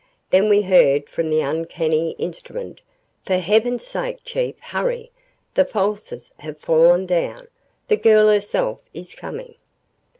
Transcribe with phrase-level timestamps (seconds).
[0.31, 2.81] Then we heard from the uncanny instrument,
[3.23, 5.11] "For Heaven's sake, Chief, hurry!
[5.53, 7.49] The falsers have fallen down.
[7.87, 9.53] The girl herself is coming!"